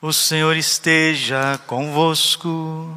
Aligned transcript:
O 0.00 0.12
Senhor 0.12 0.56
esteja 0.56 1.58
convosco. 1.66 2.96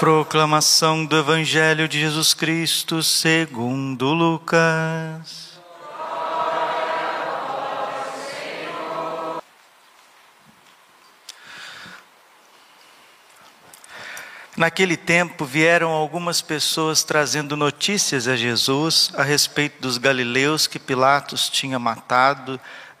Proclamação 0.00 1.06
do 1.06 1.16
Evangelho 1.16 1.86
de 1.86 2.00
Jesus 2.00 2.34
Cristo 2.34 3.04
segundo 3.04 4.12
Lucas. 4.12 5.54
Naquele 14.56 14.96
tempo 14.96 15.44
vieram 15.44 15.90
algumas 15.90 16.40
pessoas 16.40 17.04
trazendo 17.04 17.56
notícias 17.56 18.26
a 18.26 18.34
Jesus 18.34 19.12
a 19.14 19.22
respeito 19.22 19.80
dos 19.80 19.98
galileus 19.98 20.66
que 20.66 20.78
Pilatos 20.78 21.48
tinha 21.48 21.78
matado, 21.78 22.60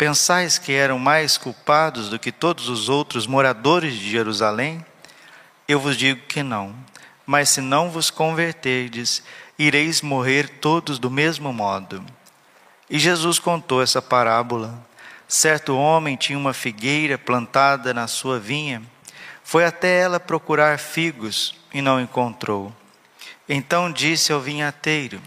pensais 0.00 0.56
que 0.56 0.72
eram 0.72 0.98
mais 0.98 1.36
culpados 1.36 2.08
do 2.08 2.18
que 2.18 2.32
todos 2.32 2.70
os 2.70 2.88
outros 2.88 3.26
moradores 3.26 3.92
de 3.92 4.10
Jerusalém? 4.10 4.82
Eu 5.68 5.78
vos 5.78 5.94
digo 5.94 6.22
que 6.22 6.42
não. 6.42 6.74
Mas 7.26 7.50
se 7.50 7.60
não 7.60 7.90
vos 7.90 8.08
converterdes, 8.08 9.22
ireis 9.58 10.00
morrer 10.00 10.48
todos 10.58 10.98
do 10.98 11.10
mesmo 11.10 11.52
modo. 11.52 12.02
E 12.88 12.98
Jesus 12.98 13.38
contou 13.38 13.82
essa 13.82 14.00
parábola. 14.00 14.82
Certo 15.28 15.76
homem 15.76 16.16
tinha 16.16 16.38
uma 16.38 16.54
figueira 16.54 17.18
plantada 17.18 17.92
na 17.92 18.06
sua 18.06 18.38
vinha 18.40 18.82
foi 19.44 19.66
até 19.66 19.98
ela 19.98 20.18
procurar 20.18 20.78
figos 20.78 21.56
e 21.74 21.82
não 21.82 22.00
encontrou. 22.00 22.72
Então 23.48 23.92
disse 23.92 24.32
ao 24.32 24.40
vinhateiro: 24.40 25.20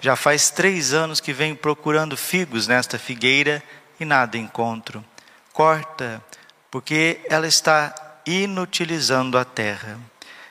Já 0.00 0.16
faz 0.16 0.48
três 0.48 0.94
anos 0.94 1.20
que 1.20 1.34
venho 1.34 1.54
procurando 1.54 2.16
figos 2.16 2.66
nesta 2.66 2.98
figueira 2.98 3.62
e 3.98 4.04
nada 4.04 4.36
encontro. 4.36 5.04
Corta, 5.52 6.22
porque 6.70 7.20
ela 7.28 7.46
está 7.46 7.94
inutilizando 8.26 9.38
a 9.38 9.44
terra. 9.44 9.98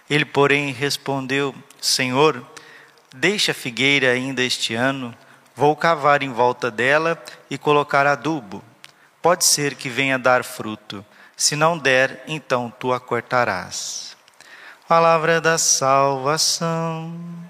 Ele, 0.10 0.26
porém, 0.26 0.72
respondeu: 0.72 1.54
Senhor, 1.80 2.46
deixa 3.14 3.52
a 3.52 3.56
figueira 3.56 4.12
ainda 4.12 4.42
este 4.42 4.74
ano, 4.74 5.16
vou 5.56 5.76
cavar 5.76 6.24
em 6.24 6.32
volta 6.32 6.72
dela 6.72 7.22
e 7.50 7.58
colocar 7.58 8.06
adubo. 8.08 8.64
Pode 9.22 9.46
ser 9.46 9.76
que 9.76 9.90
venha 9.90 10.18
dar 10.18 10.44
fruto. 10.44 11.06
Se 11.36 11.56
não 11.56 11.78
der, 11.78 12.24
então 12.28 12.74
tu 12.80 12.92
a 12.92 13.00
cortarás. 13.00 14.16
Palavra 14.88 15.42
da 15.42 15.58
salvação. 15.58 17.47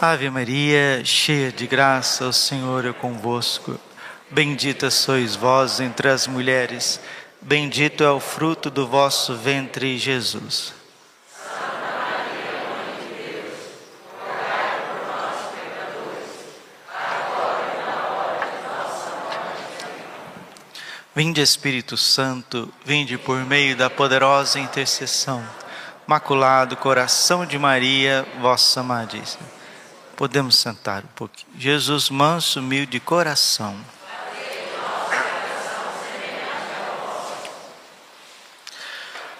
Ave 0.00 0.30
Maria, 0.30 1.04
cheia 1.04 1.50
de 1.50 1.66
graça, 1.66 2.24
o 2.28 2.32
Senhor 2.32 2.86
é 2.86 2.92
convosco. 2.92 3.80
Bendita 4.30 4.92
sois 4.92 5.34
vós 5.34 5.80
entre 5.80 6.08
as 6.08 6.28
mulheres, 6.28 7.00
bendito 7.42 8.04
é 8.04 8.10
o 8.10 8.20
fruto 8.20 8.70
do 8.70 8.86
vosso 8.86 9.34
ventre, 9.34 9.98
Jesus. 9.98 10.72
Vinde 21.12 21.40
Espírito 21.40 21.96
Santo, 21.96 22.72
vinde 22.84 23.18
por 23.18 23.44
meio 23.44 23.74
da 23.74 23.90
poderosa 23.90 24.60
intercessão. 24.60 25.44
Maculado 26.06 26.76
coração 26.76 27.44
de 27.44 27.58
Maria, 27.58 28.24
vossa 28.40 28.78
amadíssima. 28.78 29.57
Podemos 30.18 30.56
sentar 30.56 31.04
um 31.04 31.14
pouquinho. 31.14 31.48
Jesus 31.56 32.10
manso, 32.10 32.58
humilde 32.58 32.90
de 32.90 32.98
coração. 32.98 33.78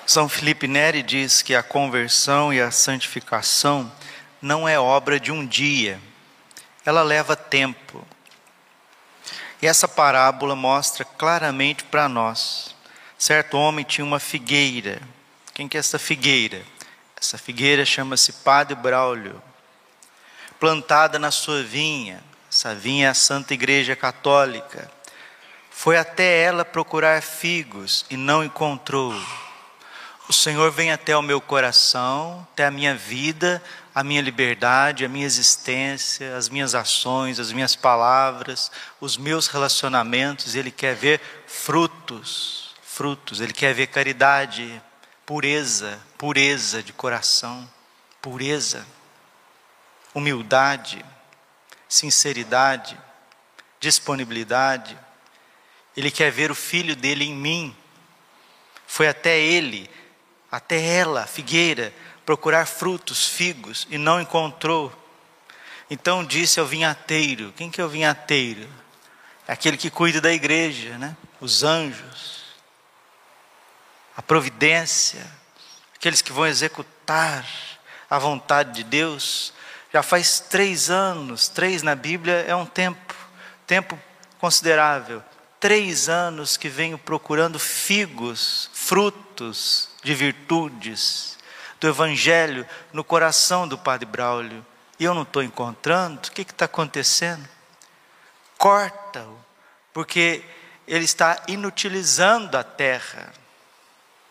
São 0.06 0.28
Felipe 0.28 0.68
Neri 0.68 1.02
diz 1.02 1.42
que 1.42 1.56
a 1.56 1.64
conversão 1.64 2.54
e 2.54 2.60
a 2.60 2.70
santificação 2.70 3.90
não 4.40 4.68
é 4.68 4.78
obra 4.78 5.18
de 5.18 5.32
um 5.32 5.44
dia, 5.44 6.00
ela 6.86 7.02
leva 7.02 7.34
tempo. 7.34 8.06
E 9.60 9.66
essa 9.66 9.88
parábola 9.88 10.54
mostra 10.54 11.04
claramente 11.04 11.82
para 11.82 12.08
nós. 12.08 12.76
Certo 13.18 13.58
homem 13.58 13.84
tinha 13.84 14.04
uma 14.04 14.20
figueira. 14.20 15.02
Quem 15.52 15.66
que 15.66 15.76
é 15.76 15.80
essa 15.80 15.98
figueira? 15.98 16.62
Essa 17.20 17.36
figueira 17.36 17.84
chama-se 17.84 18.32
Padre 18.32 18.76
Braulio. 18.76 19.47
Plantada 20.58 21.18
na 21.18 21.30
sua 21.30 21.62
vinha. 21.62 22.22
Essa 22.50 22.74
vinha 22.74 23.06
é 23.06 23.10
a 23.10 23.14
Santa 23.14 23.54
Igreja 23.54 23.94
Católica. 23.94 24.90
Foi 25.70 25.96
até 25.96 26.42
ela 26.42 26.64
procurar 26.64 27.22
figos 27.22 28.04
e 28.10 28.16
não 28.16 28.42
encontrou. 28.42 29.14
O 30.28 30.32
Senhor 30.32 30.70
vem 30.70 30.90
até 30.90 31.16
o 31.16 31.22
meu 31.22 31.40
coração, 31.40 32.46
até 32.52 32.66
a 32.66 32.70
minha 32.70 32.94
vida, 32.94 33.62
a 33.94 34.04
minha 34.04 34.20
liberdade, 34.20 35.04
a 35.04 35.08
minha 35.08 35.24
existência, 35.24 36.36
as 36.36 36.48
minhas 36.48 36.74
ações, 36.74 37.38
as 37.38 37.52
minhas 37.52 37.76
palavras, 37.76 38.70
os 39.00 39.16
meus 39.16 39.46
relacionamentos. 39.46 40.54
Ele 40.54 40.70
quer 40.70 40.94
ver 40.94 41.20
frutos, 41.46 42.74
frutos. 42.82 43.40
Ele 43.40 43.52
quer 43.52 43.72
ver 43.72 43.86
caridade, 43.86 44.82
pureza, 45.24 45.98
pureza 46.18 46.82
de 46.82 46.92
coração, 46.92 47.68
pureza, 48.20 48.84
humildade, 50.18 51.04
sinceridade, 51.88 52.98
disponibilidade. 53.80 54.98
Ele 55.96 56.10
quer 56.10 56.30
ver 56.30 56.50
o 56.50 56.54
filho 56.54 56.94
dele 56.94 57.24
em 57.24 57.34
mim. 57.34 57.76
Foi 58.86 59.08
até 59.08 59.38
ele, 59.38 59.90
até 60.50 60.80
ela, 60.80 61.26
figueira, 61.26 61.92
procurar 62.26 62.66
frutos, 62.66 63.26
figos, 63.26 63.86
e 63.90 63.96
não 63.96 64.20
encontrou. 64.20 64.92
Então 65.90 66.24
disse 66.24 66.60
ao 66.60 66.66
vinhateiro: 66.66 67.52
Quem 67.56 67.70
que 67.70 67.80
é 67.80 67.84
o 67.84 67.88
vinhateiro? 67.88 68.68
É 69.46 69.52
aquele 69.52 69.78
que 69.78 69.90
cuida 69.90 70.20
da 70.20 70.32
igreja, 70.32 70.98
né? 70.98 71.16
Os 71.40 71.62
anjos, 71.62 72.42
a 74.16 74.20
providência, 74.20 75.24
aqueles 75.94 76.20
que 76.20 76.32
vão 76.32 76.46
executar 76.46 77.46
a 78.10 78.18
vontade 78.18 78.72
de 78.72 78.84
Deus. 78.84 79.52
Já 79.98 80.02
faz 80.04 80.38
três 80.38 80.90
anos, 80.90 81.48
três 81.48 81.82
na 81.82 81.96
Bíblia 81.96 82.44
é 82.46 82.54
um 82.54 82.64
tempo, 82.64 83.16
tempo 83.66 83.98
considerável. 84.38 85.20
Três 85.58 86.08
anos 86.08 86.56
que 86.56 86.68
venho 86.68 86.96
procurando 86.96 87.58
figos, 87.58 88.70
frutos 88.72 89.88
de 90.04 90.14
virtudes, 90.14 91.36
do 91.80 91.88
Evangelho 91.88 92.64
no 92.92 93.02
coração 93.02 93.66
do 93.66 93.76
Padre 93.76 94.06
Braulio 94.06 94.64
e 95.00 95.04
eu 95.04 95.14
não 95.14 95.22
estou 95.22 95.42
encontrando, 95.42 96.28
o 96.28 96.30
que 96.30 96.42
está 96.42 96.66
acontecendo? 96.66 97.48
Corta-o, 98.56 99.36
porque 99.92 100.44
ele 100.86 101.06
está 101.06 101.42
inutilizando 101.48 102.56
a 102.56 102.62
terra. 102.62 103.32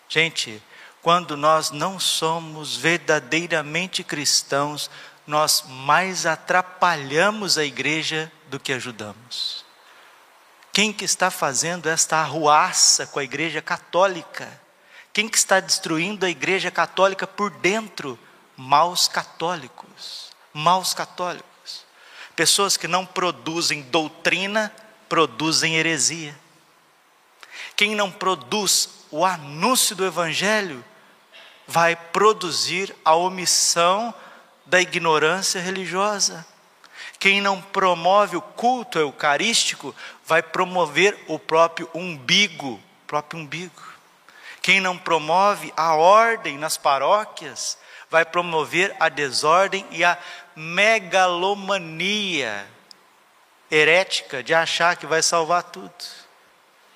Gente, 0.07 0.63
quando 1.01 1.37
nós 1.37 1.71
não 1.71 1.97
somos 1.99 2.75
verdadeiramente 2.75 4.03
cristãos, 4.03 4.89
nós 5.27 5.65
mais 5.67 6.25
atrapalhamos 6.25 7.57
a 7.57 7.65
igreja 7.65 8.31
do 8.49 8.57
que 8.57 8.71
ajudamos. 8.71 9.65
Quem 10.71 10.93
que 10.93 11.03
está 11.03 11.29
fazendo 11.29 11.89
esta 11.89 12.17
arruaça 12.17 13.05
com 13.05 13.19
a 13.19 13.23
igreja 13.23 13.61
católica? 13.61 14.47
Quem 15.11 15.27
que 15.27 15.37
está 15.37 15.59
destruindo 15.59 16.25
a 16.25 16.29
igreja 16.29 16.71
católica 16.71 17.27
por 17.27 17.49
dentro? 17.49 18.17
Maus 18.55 19.07
católicos. 19.07 20.31
Maus 20.53 20.93
católicos. 20.93 21.85
Pessoas 22.35 22.77
que 22.77 22.87
não 22.87 23.05
produzem 23.05 23.81
doutrina, 23.81 24.73
produzem 25.09 25.75
heresia. 25.75 26.37
Quem 27.75 27.95
não 27.95 28.11
produz 28.11 28.89
o 29.11 29.25
anúncio 29.25 29.95
do 29.95 30.05
evangelho, 30.05 30.83
vai 31.67 31.95
produzir 31.95 32.95
a 33.03 33.15
omissão 33.15 34.13
da 34.67 34.79
ignorância 34.79 35.59
religiosa. 35.59 36.45
Quem 37.19 37.41
não 37.41 37.61
promove 37.61 38.37
o 38.37 38.41
culto 38.41 38.99
eucarístico 38.99 39.95
vai 40.25 40.43
promover 40.43 41.17
o 41.27 41.39
próprio 41.39 41.89
umbigo, 41.93 42.79
próprio 43.07 43.39
umbigo. 43.39 43.87
Quem 44.61 44.79
não 44.79 44.97
promove 44.97 45.73
a 45.75 45.95
ordem 45.95 46.57
nas 46.57 46.77
paróquias 46.77 47.77
vai 48.09 48.25
promover 48.25 48.95
a 48.99 49.09
desordem 49.09 49.85
e 49.91 50.03
a 50.03 50.17
megalomania 50.55 52.67
herética 53.71 54.43
de 54.43 54.53
achar 54.53 54.95
que 54.95 55.05
vai 55.05 55.21
salvar 55.21 55.63
tudo. 55.63 55.93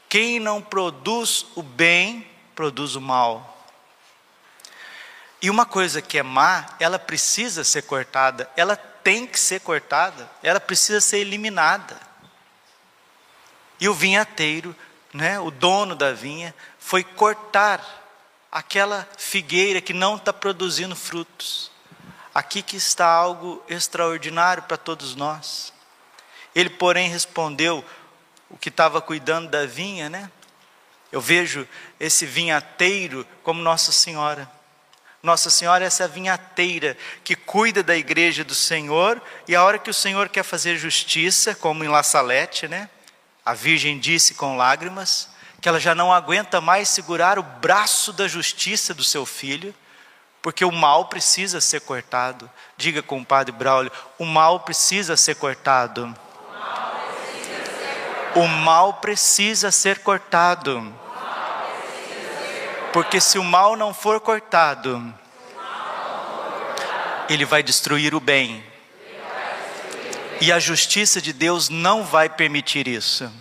Quem 0.07 0.39
não 0.39 0.61
produz 0.61 1.45
o 1.55 1.63
bem, 1.63 2.27
produz 2.53 2.95
o 2.95 3.01
mal. 3.01 3.60
E 5.41 5.49
uma 5.49 5.65
coisa 5.65 6.01
que 6.01 6.19
é 6.19 6.23
má, 6.23 6.65
ela 6.79 6.99
precisa 6.99 7.63
ser 7.63 7.81
cortada, 7.81 8.49
ela 8.55 8.75
tem 8.75 9.25
que 9.25 9.39
ser 9.39 9.61
cortada, 9.61 10.29
ela 10.43 10.59
precisa 10.59 11.01
ser 11.01 11.17
eliminada. 11.17 11.99
E 13.79 13.89
o 13.89 13.93
vinhateiro, 13.93 14.75
né, 15.11 15.39
o 15.39 15.49
dono 15.49 15.95
da 15.95 16.13
vinha, 16.13 16.53
foi 16.77 17.03
cortar 17.03 17.83
aquela 18.51 19.07
figueira 19.17 19.81
que 19.81 19.93
não 19.93 20.17
está 20.17 20.31
produzindo 20.31 20.95
frutos. 20.95 21.71
Aqui 22.33 22.61
que 22.61 22.77
está 22.77 23.07
algo 23.07 23.63
extraordinário 23.67 24.63
para 24.63 24.77
todos 24.77 25.15
nós. 25.15 25.73
Ele, 26.53 26.69
porém, 26.69 27.09
respondeu 27.09 27.83
o 28.49 28.57
que 28.57 28.69
estava 28.69 29.01
cuidando 29.01 29.49
da 29.49 29.65
vinha, 29.65 30.09
né? 30.09 30.29
Eu 31.11 31.19
vejo 31.19 31.67
esse 31.99 32.25
vinhateiro 32.25 33.25
como 33.43 33.61
Nossa 33.61 33.91
Senhora. 33.91 34.49
Nossa 35.23 35.49
Senhora 35.49 35.83
é 35.83 35.87
essa 35.87 36.07
vinhateira 36.07 36.97
que 37.23 37.35
cuida 37.35 37.83
da 37.83 37.95
igreja 37.95 38.43
do 38.43 38.55
Senhor, 38.55 39.21
e 39.47 39.55
a 39.55 39.63
hora 39.63 39.77
que 39.77 39.89
o 39.89 39.93
Senhor 39.93 40.29
quer 40.29 40.43
fazer 40.43 40.77
justiça, 40.77 41.53
como 41.53 41.83
em 41.83 41.87
La 41.87 42.01
Salete, 42.01 42.67
né? 42.67 42.89
A 43.45 43.53
Virgem 43.53 43.99
disse 43.99 44.33
com 44.33 44.57
lágrimas 44.57 45.29
que 45.61 45.69
ela 45.69 45.79
já 45.79 45.93
não 45.93 46.11
aguenta 46.11 46.59
mais 46.59 46.89
segurar 46.89 47.37
o 47.37 47.43
braço 47.43 48.11
da 48.11 48.27
justiça 48.27 48.93
do 48.93 49.03
seu 49.03 49.25
filho, 49.25 49.73
porque 50.41 50.65
o 50.65 50.71
mal 50.71 51.05
precisa 51.05 51.61
ser 51.61 51.81
cortado. 51.81 52.49
Diga 52.75 53.03
com 53.03 53.19
o 53.19 53.25
padre 53.25 53.51
Braulio: 53.51 53.91
o 54.17 54.25
mal 54.25 54.61
precisa 54.61 55.15
ser 55.15 55.35
cortado. 55.35 56.15
O 58.33 58.47
mal 58.47 58.95
precisa 58.95 59.71
ser 59.71 59.99
cortado. 59.99 61.00
Porque 62.93 63.21
se 63.21 63.37
o 63.39 63.43
mal 63.43 63.75
não 63.75 63.93
for 63.93 64.19
cortado, 64.19 65.13
ele 67.29 67.45
vai 67.45 67.63
destruir 67.63 68.13
o 68.13 68.19
bem. 68.19 68.63
E 70.41 70.51
a 70.51 70.59
justiça 70.59 71.21
de 71.21 71.31
Deus 71.31 71.69
não 71.69 72.03
vai 72.03 72.27
permitir 72.27 72.87
isso. 72.87 73.31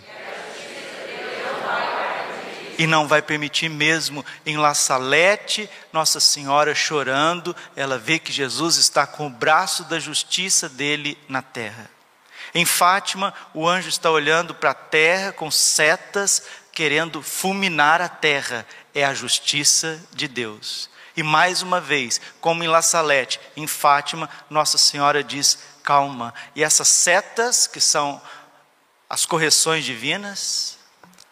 E 2.77 2.87
não 2.87 3.07
vai 3.07 3.21
permitir 3.21 3.69
mesmo 3.69 4.25
em 4.45 4.57
La 4.57 4.73
Salete, 4.73 5.69
Nossa 5.91 6.19
Senhora 6.19 6.73
chorando, 6.73 7.55
ela 7.75 7.97
vê 7.97 8.17
que 8.17 8.31
Jesus 8.31 8.77
está 8.77 9.05
com 9.05 9.27
o 9.27 9.29
braço 9.29 9.83
da 9.83 9.99
justiça 9.99 10.69
dele 10.69 11.17
na 11.27 11.41
terra. 11.41 11.89
Em 12.53 12.65
Fátima, 12.65 13.33
o 13.53 13.67
anjo 13.67 13.89
está 13.89 14.09
olhando 14.09 14.53
para 14.53 14.71
a 14.71 14.75
terra 14.75 15.31
com 15.31 15.49
setas, 15.49 16.43
querendo 16.71 17.21
fulminar 17.21 18.01
a 18.01 18.09
terra 18.09 18.65
é 18.93 19.03
a 19.03 19.13
justiça 19.13 20.01
de 20.11 20.27
Deus. 20.27 20.89
E 21.15 21.23
mais 21.23 21.61
uma 21.61 21.81
vez, 21.81 22.21
como 22.39 22.63
em 22.63 22.67
La 22.67 22.81
Salete, 22.81 23.39
em 23.55 23.67
Fátima, 23.67 24.29
Nossa 24.49 24.77
Senhora 24.77 25.23
diz: 25.23 25.59
calma. 25.83 26.33
E 26.55 26.63
essas 26.63 26.87
setas, 26.87 27.67
que 27.67 27.81
são 27.81 28.21
as 29.09 29.25
correções 29.25 29.83
divinas, 29.83 30.77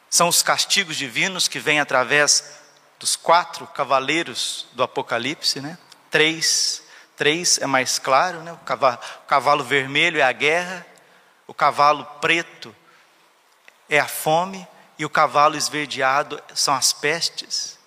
são 0.10 0.28
os 0.28 0.44
castigos 0.44 0.98
divinos 0.98 1.48
que 1.48 1.60
vêm 1.60 1.80
através 1.80 2.44
dos 3.00 3.16
quatro 3.16 3.66
cavaleiros 3.68 4.68
do 4.74 4.84
Apocalipse, 4.84 5.62
né? 5.62 5.78
Três, 6.12 6.84
três 7.16 7.58
é 7.60 7.66
mais 7.66 7.98
claro, 7.98 8.42
né? 8.42 8.52
O 8.52 8.58
cavalo, 8.58 9.00
o 9.24 9.28
cavalo 9.28 9.64
vermelho 9.64 10.20
é 10.20 10.24
a 10.24 10.32
guerra, 10.32 10.86
o 11.48 11.54
cavalo 11.54 12.04
preto 12.20 12.76
é 13.88 14.00
a 14.00 14.08
fome 14.08 14.68
e 15.00 15.06
o 15.06 15.10
cavalo 15.10 15.56
esverdeado 15.56 16.44
são 16.54 16.76
as 16.76 16.92
pestes. 16.92 17.80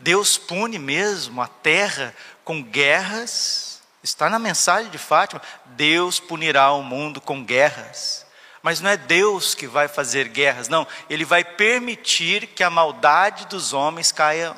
Deus 0.00 0.38
pune 0.38 0.78
mesmo 0.78 1.42
a 1.42 1.46
terra 1.46 2.14
com 2.42 2.62
guerras. 2.62 3.82
Está 4.02 4.30
na 4.30 4.38
mensagem 4.38 4.90
de 4.90 4.96
Fátima: 4.96 5.42
Deus 5.66 6.18
punirá 6.18 6.72
o 6.72 6.82
mundo 6.82 7.20
com 7.20 7.44
guerras. 7.44 8.24
Mas 8.62 8.80
não 8.80 8.90
é 8.90 8.96
Deus 8.96 9.54
que 9.54 9.66
vai 9.66 9.86
fazer 9.86 10.28
guerras, 10.28 10.66
não. 10.66 10.86
Ele 11.08 11.24
vai 11.24 11.44
permitir 11.44 12.48
que 12.48 12.64
a 12.64 12.70
maldade 12.70 13.46
dos 13.46 13.72
homens 13.72 14.10
caia 14.10 14.56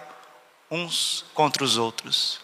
uns 0.70 1.24
contra 1.34 1.64
os 1.64 1.76
outros. 1.76 2.40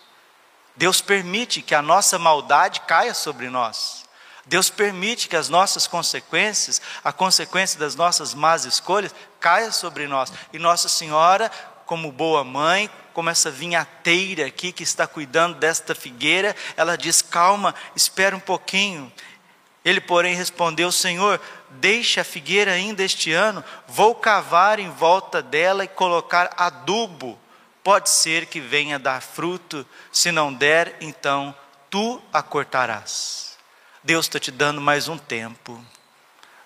Deus 0.77 1.01
permite 1.01 1.63
que 1.63 1.75
a 1.75 1.81
nossa 1.81 2.19
maldade 2.19 2.81
caia 2.81 3.15
sobre 3.15 3.49
nós. 3.49 4.04
Deus 4.47 4.69
permite 4.69 5.29
que 5.29 5.37
as 5.37 5.49
nossas 5.49 5.87
consequências, 5.87 6.81
a 7.03 7.13
consequência 7.13 7.79
das 7.79 7.95
nossas 7.95 8.35
más 8.35 8.65
escolhas, 8.65 9.15
caia 9.41 9.73
sobre 9.73 10.07
nós. 10.07 10.33
E 10.53 10.59
Nossa 10.59 10.89
Senhora, 10.89 11.51
como 11.87 12.13
boa 12.13 12.45
mãe, 12.45 12.91
como 13.13 13.31
essa 13.31 13.51
vinhateira 13.51 14.47
aqui 14.47 14.73
que 14.73 14.83
está 14.83 15.07
cuidando 15.07 15.57
desta 15.57 15.95
figueira, 15.95 16.55
ela 16.77 16.97
diz: 16.97 17.23
calma, 17.23 17.75
espera 17.97 18.37
um 18.37 18.41
pouquinho. 18.41 19.11
Ele, 19.85 20.01
porém, 20.01 20.35
respondeu: 20.35 20.91
Senhor, 20.93 21.41
deixe 21.71 22.21
a 22.21 22.25
figueira 22.25 22.73
ainda 22.73 23.03
este 23.03 23.33
ano, 23.33 23.65
vou 23.87 24.15
cavar 24.15 24.79
em 24.79 24.91
volta 24.91 25.41
dela 25.41 25.85
e 25.85 25.89
colocar 25.89 26.53
adubo. 26.57 27.39
Pode 27.83 28.09
ser 28.09 28.47
que 28.47 28.61
venha 28.61 28.99
dar 28.99 29.21
fruto, 29.21 29.87
se 30.11 30.33
não 30.33 30.53
der, 30.53 30.97
então 31.01 31.55
tu 31.91 32.21
a 32.33 32.43
cortarás. 32.43 33.54
Deus 34.05 34.27
está 34.27 34.39
te 34.39 34.51
dando 34.51 34.83
mais 34.83 35.09
um 35.09 35.17
tempo. 35.17 35.83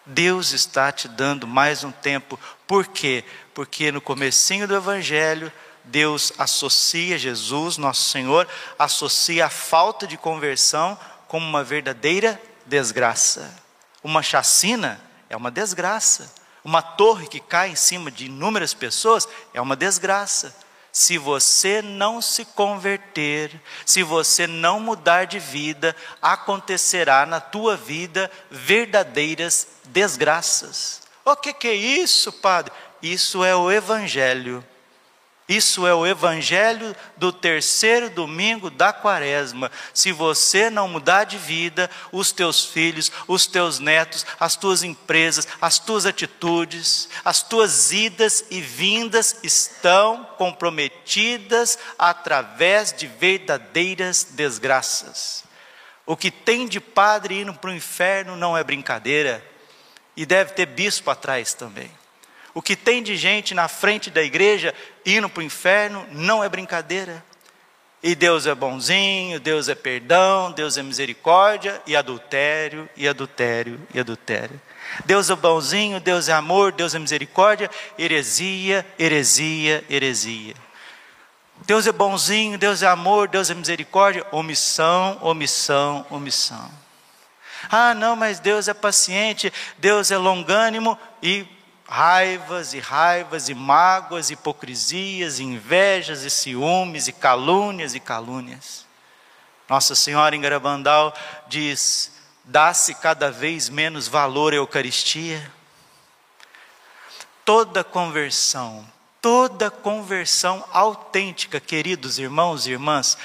Deus 0.05 0.53
está 0.53 0.91
te 0.91 1.07
dando 1.07 1.47
mais 1.47 1.85
um 1.85 1.93
tempo. 1.93 2.39
Por 2.67 2.89
quê? 2.89 3.25
Porque 3.55 3.93
no 3.93 4.01
comecinho 4.01 4.67
do 4.67 4.75
evangelho, 4.75 5.53
Deus 5.85 6.33
associa 6.37 7.17
Jesus, 7.17 7.77
nosso 7.77 8.11
Senhor, 8.11 8.49
associa 8.77 9.47
a 9.47 9.51
falta 9.51 10.05
de 10.05 10.17
conversão 10.17 10.99
como 11.29 11.47
uma 11.47 11.63
verdadeira 11.63 12.43
desgraça. 12.67 13.55
Uma 14.03 14.21
chacina 14.21 15.01
é 15.31 15.37
uma 15.37 15.51
desgraça. 15.51 16.35
Uma 16.65 16.83
torre 16.83 17.29
que 17.29 17.39
cai 17.39 17.71
em 17.71 17.77
cima 17.77 18.11
de 18.11 18.27
inúmeras 18.27 18.75
pessoas 18.75 19.29
é 19.55 19.61
uma 19.61 19.77
desgraça. 19.77 20.57
Se 20.99 21.17
você 21.17 21.81
não 21.81 22.21
se 22.21 22.45
converter, 22.45 23.53
se 23.87 24.03
você 24.03 24.49
não 24.49 24.81
mudar 24.81 25.27
de 25.27 25.39
vida, 25.39 25.95
acontecerá 26.21 27.25
na 27.25 27.41
tua 27.41 27.77
vida 27.77 28.29
verdadeiras 28.51 29.69
desgraças. 29.85 31.03
O 31.25 31.37
que, 31.37 31.53
que 31.53 31.69
é 31.69 31.75
isso, 31.75 32.33
Padre? 32.33 32.73
Isso 33.01 33.45
é 33.45 33.55
o 33.55 33.71
Evangelho. 33.71 34.65
Isso 35.49 35.87
é 35.87 35.95
o 35.95 36.07
evangelho 36.07 36.95
do 37.17 37.33
terceiro 37.33 38.11
domingo 38.11 38.69
da 38.69 38.93
quaresma. 38.93 39.73
Se 39.95 40.13
você 40.13 40.69
não 40.69 40.87
mudar 40.87 41.25
de 41.25 41.39
vida, 41.39 41.91
os 42.13 42.33
teus 42.33 42.67
filhos, 42.67 43.11
os 43.27 43.47
teus 43.47 43.79
netos, 43.79 44.27
as 44.39 44.57
tuas 44.57 44.83
empresas, 44.83 45.49
as 45.59 45.79
tuas 45.79 46.05
atitudes, 46.05 47.09
as 47.25 47.43
tuas 47.43 47.91
idas 47.93 48.45
e 48.51 48.61
vindas 48.61 49.37
estão 49.43 50.23
comprometidas 50.37 51.79
através 51.99 52.93
de 52.93 53.07
verdadeiras 53.07 54.25
desgraças. 54.25 55.45
O 56.05 56.15
que 56.15 56.31
tem 56.31 56.69
de 56.69 56.79
padre 56.79 57.41
indo 57.41 57.55
para 57.55 57.71
o 57.71 57.75
inferno 57.75 58.37
não 58.37 58.57
é 58.57 58.63
brincadeira, 58.63 59.43
e 60.15 60.27
deve 60.27 60.53
ter 60.53 60.67
bispo 60.67 61.11
atrás 61.11 61.55
também. 61.55 61.89
O 62.59 62.61
que 62.61 62.75
tem 62.75 63.05
de 63.05 63.17
gente 63.17 63.55
na 63.55 63.69
frente 63.69 64.11
da 64.11 64.21
igreja 64.21 64.75
indo 65.07 65.29
para 65.29 65.39
o 65.39 65.45
inferno 65.45 66.05
não 66.11 66.43
é 66.43 66.49
brincadeira. 66.49 67.25
E 68.03 68.17
Deus 68.17 68.47
é 68.47 68.55
bonzinho, 68.55 69.39
Deus 69.39 69.69
é 69.69 69.77
perdão, 69.77 70.51
Deus 70.51 70.77
é 70.77 70.83
misericórdia, 70.83 71.81
e 71.87 71.95
adultério, 71.95 72.89
e 72.97 73.07
adultério, 73.07 73.81
e 73.95 74.01
adultério. 74.01 74.61
Deus 75.05 75.31
é 75.31 75.37
bonzinho, 75.37 76.01
Deus 76.01 76.29
é 76.29 76.33
amor, 76.33 76.73
Deus 76.73 76.97
é 76.97 76.99
misericórdia, 76.99 77.71
heresia, 77.97 78.85
heresia, 78.99 79.85
heresia. 79.89 80.55
Deus 81.65 81.87
é 81.87 81.93
bonzinho, 81.93 82.59
Deus 82.59 82.83
é 82.83 82.89
amor, 82.89 83.29
Deus 83.29 83.51
é 83.51 83.55
misericórdia, 83.55 84.27
omissão, 84.33 85.17
omissão, 85.23 86.05
omissão. 86.11 86.69
Ah, 87.71 87.95
não, 87.95 88.17
mas 88.17 88.41
Deus 88.41 88.67
é 88.67 88.75
paciente, 88.75 89.53
Deus 89.79 90.11
é 90.11 90.19
longânimo 90.19 90.99
e 91.23 91.47
raivas 91.89 92.75
e 92.75 92.79
raivas 92.79 93.49
e 93.49 93.55
mágoas, 93.55 94.31
hipocrisias, 94.31 95.41
invejas 95.41 96.23
e 96.23 96.31
ciúmes 96.31 97.09
e 97.09 97.13
calúnias 97.13 97.95
e 97.95 98.01
calúnias. 98.01 98.87
Nossa 99.67 99.95
Senhora 99.95 100.37
em 100.37 100.41
Garabandal 100.41 101.15
diz: 101.49 102.13
dá-se 102.45 102.95
cada 102.95 103.31
vez 103.31 103.71
menos 103.71 104.07
valor 104.07 104.53
à 104.53 104.57
Eucaristia. 104.57 105.51
Toda 107.43 107.83
conversão, 107.83 108.87
toda 109.23 109.71
conversão 109.71 110.63
autêntica, 110.71 111.59
queridos 111.59 112.19
irmãos 112.19 112.67
e 112.67 112.73
irmãs, 112.73 113.17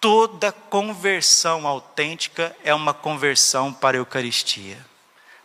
toda 0.00 0.50
conversão 0.50 1.64
autêntica 1.64 2.56
é 2.64 2.74
uma 2.74 2.92
conversão 2.92 3.72
para 3.72 3.96
a 3.96 4.00
Eucaristia, 4.00 4.84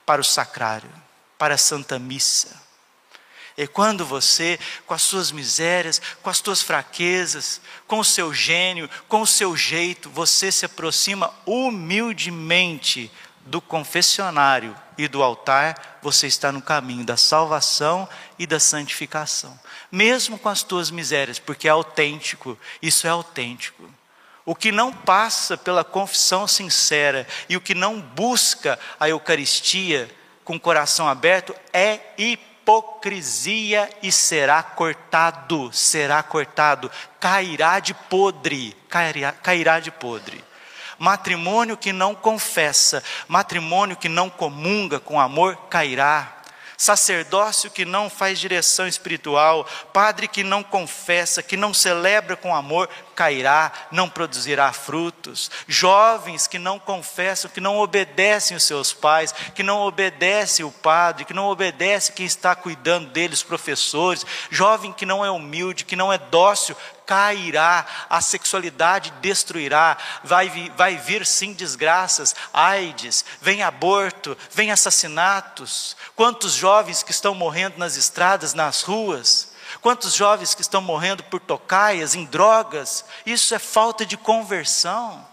para 0.04 0.20
o 0.20 0.24
sacrário, 0.24 0.90
para 1.42 1.56
a 1.56 1.58
Santa 1.58 1.98
Missa. 1.98 2.56
É 3.58 3.66
quando 3.66 4.06
você, 4.06 4.60
com 4.86 4.94
as 4.94 5.02
suas 5.02 5.32
misérias, 5.32 6.00
com 6.22 6.30
as 6.30 6.38
suas 6.38 6.62
fraquezas, 6.62 7.60
com 7.88 7.98
o 7.98 8.06
seu 8.06 8.32
gênio, 8.32 8.88
com 9.08 9.22
o 9.22 9.26
seu 9.28 9.58
jeito, 9.58 10.08
você 10.08 10.52
se 10.52 10.68
aproxima 10.68 11.34
humildemente 11.44 13.12
do 13.44 13.60
confessionário 13.60 14.78
e 15.00 15.08
do 15.08 15.24
altar, 15.24 15.98
você 16.00 16.28
está 16.28 16.52
no 16.52 16.62
caminho 16.62 17.04
da 17.04 17.18
salvação 17.18 18.08
e 18.38 18.46
da 18.46 18.60
santificação. 18.60 19.60
Mesmo 19.92 20.38
com 20.38 20.48
as 20.48 20.62
tuas 20.62 20.92
misérias, 20.92 21.40
porque 21.40 21.68
é 21.68 21.72
autêntico, 21.72 22.56
isso 22.84 23.08
é 23.08 23.10
autêntico. 23.10 23.92
O 24.46 24.54
que 24.54 24.72
não 24.72 24.94
passa 24.94 25.58
pela 25.58 25.84
confissão 25.84 26.48
sincera 26.48 27.28
e 27.50 27.58
o 27.58 27.62
que 27.62 27.74
não 27.74 28.00
busca 28.00 28.78
a 29.00 29.10
Eucaristia 29.10 30.08
com 30.44 30.56
o 30.56 30.60
coração 30.60 31.08
aberto 31.08 31.56
é 31.72 32.00
hipocrisia 32.18 33.90
e 34.02 34.12
será 34.12 34.62
cortado, 34.64 35.72
será 35.72 36.22
cortado, 36.24 36.92
cairá 37.20 37.80
de 37.80 37.94
podre, 37.94 38.76
cairá, 38.90 39.32
cairá 39.32 39.80
de 39.80 39.92
podre. 39.92 40.44
Matrimônio 40.98 41.78
que 41.78 41.92
não 41.92 42.14
confessa, 42.14 43.04
matrimônio 43.28 43.96
que 43.96 44.08
não 44.08 44.30
comunga 44.30 45.00
com 45.00 45.20
amor, 45.20 45.56
cairá 45.70 46.41
sacerdócio 46.82 47.70
que 47.70 47.86
não 47.86 48.10
faz 48.10 48.40
direção 48.40 48.88
espiritual, 48.88 49.68
padre 49.94 50.28
que 50.28 50.44
não 50.44 50.64
confessa, 50.64 51.44
que 51.44 51.56
não 51.56 51.76
celebra 51.76 52.36
com 52.36 52.56
amor, 52.56 52.90
cairá, 53.16 53.72
não 53.92 54.10
produzirá 54.10 54.74
frutos. 54.74 55.52
Jovens 55.68 56.48
que 56.48 56.58
não 56.58 56.80
confessam, 56.80 57.52
que 57.52 57.62
não 57.62 57.78
obedecem 57.78 58.58
os 58.58 58.64
seus 58.64 58.92
pais, 58.92 59.32
que 59.54 59.62
não 59.62 59.82
obedecem 59.82 60.66
o 60.66 60.72
padre, 60.72 61.24
que 61.24 61.36
não 61.36 61.50
obedecem 61.50 62.16
quem 62.16 62.26
está 62.26 62.56
cuidando 62.56 63.12
deles, 63.12 63.44
professores. 63.44 64.26
Jovem 64.50 64.92
que 64.92 65.06
não 65.06 65.24
é 65.24 65.30
humilde, 65.30 65.86
que 65.86 65.96
não 65.96 66.12
é 66.12 66.18
dócil, 66.18 66.76
cairá, 67.12 67.86
a 68.10 68.22
sexualidade 68.22 69.12
destruirá, 69.20 69.98
vai, 70.24 70.72
vai 70.78 70.96
vir 70.96 71.26
sim 71.26 71.52
desgraças, 71.52 72.34
AIDS, 72.54 73.26
vem 73.42 73.62
aborto, 73.62 74.38
vem 74.50 74.72
assassinatos. 74.72 75.98
Quantos 76.16 76.54
jovens 76.54 77.04
que 77.04 77.12
estão 77.12 77.36
morrendo 77.36 77.78
nas 77.78 77.98
estradas, 77.98 78.54
nas 78.54 78.82
ruas, 78.84 79.52
quantos 79.82 80.14
jovens 80.14 80.56
que 80.56 80.62
estão 80.62 80.80
morrendo 80.80 81.22
por 81.24 81.42
tocaias, 81.42 82.16
em 82.16 82.24
drogas, 82.24 83.04
isso 83.26 83.54
é 83.54 83.60
falta 83.60 84.06
de 84.06 84.16
conversão. 84.16 85.28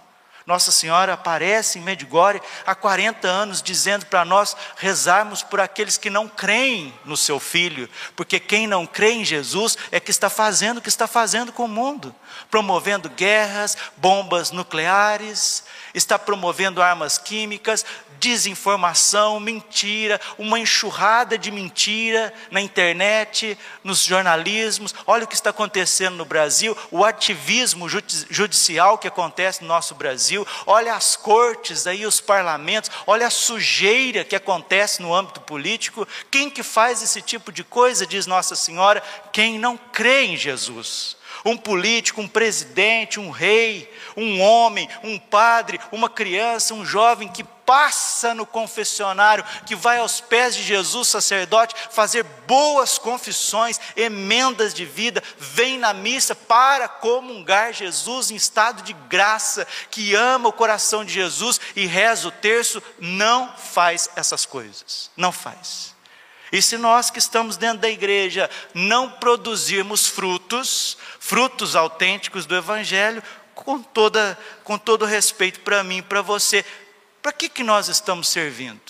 Nossa 0.48 0.72
Senhora 0.72 1.12
aparece 1.12 1.78
em 1.78 1.82
Medjugorje 1.82 2.40
há 2.64 2.74
40 2.74 3.28
anos 3.28 3.60
dizendo 3.60 4.06
para 4.06 4.24
nós 4.24 4.56
rezarmos 4.78 5.42
por 5.42 5.60
aqueles 5.60 5.98
que 5.98 6.08
não 6.08 6.26
creem 6.26 6.98
no 7.04 7.18
seu 7.18 7.38
filho, 7.38 7.86
porque 8.16 8.40
quem 8.40 8.66
não 8.66 8.86
crê 8.86 9.10
em 9.10 9.26
Jesus 9.26 9.76
é 9.92 10.00
que 10.00 10.10
está 10.10 10.30
fazendo 10.30 10.78
o 10.78 10.80
que 10.80 10.88
está 10.88 11.06
fazendo 11.06 11.52
com 11.52 11.66
o 11.66 11.68
mundo, 11.68 12.14
promovendo 12.50 13.10
guerras, 13.10 13.76
bombas 13.98 14.50
nucleares, 14.50 15.64
está 15.92 16.18
promovendo 16.18 16.80
armas 16.80 17.18
químicas, 17.18 17.84
desinformação, 18.18 19.40
mentira, 19.40 20.20
uma 20.38 20.58
enxurrada 20.58 21.36
de 21.36 21.50
mentira 21.50 22.32
na 22.50 22.60
internet, 22.60 23.58
nos 23.82 24.04
jornalismos. 24.04 24.94
Olha 25.06 25.24
o 25.24 25.26
que 25.26 25.34
está 25.34 25.50
acontecendo 25.50 26.16
no 26.16 26.24
Brasil, 26.24 26.76
o 26.90 27.04
ativismo 27.04 27.88
judicial 27.88 28.98
que 28.98 29.08
acontece 29.08 29.62
no 29.62 29.68
nosso 29.68 29.94
Brasil. 29.94 30.46
Olha 30.66 30.94
as 30.94 31.16
cortes 31.16 31.86
aí, 31.86 32.06
os 32.06 32.20
parlamentos. 32.20 32.90
Olha 33.06 33.26
a 33.26 33.30
sujeira 33.30 34.24
que 34.24 34.36
acontece 34.36 35.02
no 35.02 35.14
âmbito 35.14 35.40
político. 35.40 36.06
Quem 36.30 36.48
que 36.48 36.62
faz 36.62 37.02
esse 37.02 37.22
tipo 37.22 37.52
de 37.52 37.64
coisa, 37.64 38.06
diz 38.06 38.26
Nossa 38.26 38.54
Senhora? 38.54 39.02
Quem 39.32 39.58
não 39.58 39.76
crê 39.76 40.24
em 40.24 40.36
Jesus 40.36 41.17
um 41.44 41.56
político, 41.56 42.20
um 42.20 42.28
presidente, 42.28 43.20
um 43.20 43.30
rei, 43.30 43.92
um 44.16 44.40
homem, 44.40 44.88
um 45.02 45.18
padre, 45.18 45.80
uma 45.92 46.08
criança, 46.08 46.74
um 46.74 46.84
jovem 46.84 47.28
que 47.28 47.44
passa 47.68 48.32
no 48.32 48.46
confessionário, 48.46 49.44
que 49.66 49.76
vai 49.76 49.98
aos 49.98 50.22
pés 50.22 50.56
de 50.56 50.62
Jesus, 50.62 51.08
sacerdote, 51.08 51.74
fazer 51.90 52.22
boas 52.46 52.96
confissões, 52.96 53.78
emendas 53.94 54.72
de 54.72 54.86
vida, 54.86 55.22
vem 55.36 55.76
na 55.76 55.92
missa 55.92 56.34
para 56.34 56.88
comungar 56.88 57.74
Jesus 57.74 58.30
em 58.30 58.36
estado 58.36 58.82
de 58.82 58.94
graça, 58.94 59.66
que 59.90 60.14
ama 60.14 60.48
o 60.48 60.52
coração 60.52 61.04
de 61.04 61.12
Jesus 61.12 61.60
e 61.76 61.84
reza 61.84 62.28
o 62.28 62.32
terço, 62.32 62.82
não 62.98 63.54
faz 63.54 64.08
essas 64.16 64.46
coisas. 64.46 65.10
Não 65.14 65.30
faz. 65.30 65.97
E 66.50 66.62
se 66.62 66.78
nós 66.78 67.10
que 67.10 67.18
estamos 67.18 67.56
dentro 67.56 67.78
da 67.78 67.90
igreja 67.90 68.48
não 68.72 69.10
produzirmos 69.10 70.06
frutos, 70.06 70.96
frutos 71.20 71.76
autênticos 71.76 72.46
do 72.46 72.56
Evangelho, 72.56 73.22
com, 73.54 73.82
toda, 73.82 74.38
com 74.64 74.78
todo 74.78 75.04
respeito 75.04 75.60
para 75.60 75.82
mim 75.82 76.02
para 76.02 76.22
você, 76.22 76.64
para 77.20 77.32
que, 77.32 77.48
que 77.48 77.62
nós 77.62 77.88
estamos 77.88 78.28
servindo? 78.28 78.80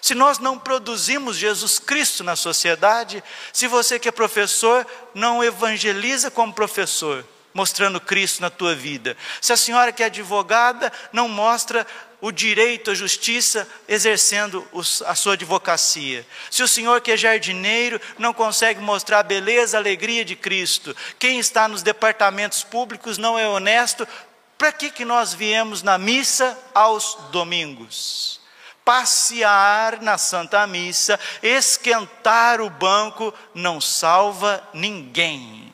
Se 0.00 0.14
nós 0.14 0.38
não 0.38 0.58
produzimos 0.58 1.36
Jesus 1.36 1.78
Cristo 1.78 2.22
na 2.24 2.36
sociedade, 2.36 3.22
se 3.52 3.66
você 3.66 3.98
que 3.98 4.08
é 4.08 4.12
professor 4.12 4.86
não 5.14 5.42
evangeliza 5.42 6.30
como 6.30 6.52
professor, 6.52 7.24
mostrando 7.54 8.00
Cristo 8.00 8.42
na 8.42 8.50
tua 8.50 8.74
vida, 8.74 9.16
se 9.40 9.52
a 9.52 9.56
senhora 9.56 9.92
que 9.92 10.02
é 10.02 10.06
advogada 10.06 10.92
não 11.12 11.28
mostra 11.28 11.86
o 12.24 12.32
direito 12.32 12.90
à 12.90 12.94
justiça 12.94 13.68
exercendo 13.86 14.66
a 15.04 15.14
sua 15.14 15.34
advocacia. 15.34 16.26
Se 16.50 16.62
o 16.62 16.68
senhor 16.68 17.02
que 17.02 17.12
é 17.12 17.18
jardineiro 17.18 18.00
não 18.18 18.32
consegue 18.32 18.80
mostrar 18.80 19.18
a 19.18 19.22
beleza, 19.22 19.76
a 19.76 19.80
alegria 19.80 20.24
de 20.24 20.34
Cristo, 20.34 20.96
quem 21.18 21.38
está 21.38 21.68
nos 21.68 21.82
departamentos 21.82 22.64
públicos 22.64 23.18
não 23.18 23.38
é 23.38 23.46
honesto, 23.46 24.08
para 24.56 24.72
que, 24.72 24.90
que 24.90 25.04
nós 25.04 25.34
viemos 25.34 25.82
na 25.82 25.98
missa 25.98 26.58
aos 26.72 27.14
domingos? 27.30 28.40
Passear 28.82 30.00
na 30.00 30.16
Santa 30.16 30.66
Missa, 30.66 31.20
esquentar 31.42 32.58
o 32.62 32.70
banco, 32.70 33.34
não 33.54 33.82
salva 33.82 34.66
ninguém. 34.72 35.73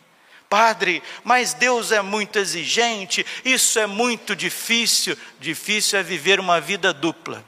Padre, 0.51 1.01
mas 1.23 1.55
Deus 1.55 1.93
é 1.93 2.03
muito 2.03 2.37
exigente, 2.37 3.25
isso 3.45 3.79
é 3.79 3.87
muito 3.87 4.35
difícil. 4.35 5.17
Difícil 5.39 5.97
é 5.97 6.03
viver 6.03 6.41
uma 6.41 6.61
vida 6.61 6.93
dupla. 6.93 7.45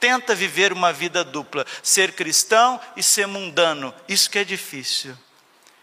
Tenta 0.00 0.34
viver 0.34 0.72
uma 0.72 0.92
vida 0.92 1.22
dupla, 1.22 1.64
ser 1.80 2.12
cristão 2.12 2.80
e 2.96 3.04
ser 3.04 3.28
mundano. 3.28 3.94
Isso 4.08 4.28
que 4.28 4.38
é 4.40 4.44
difícil. 4.44 5.16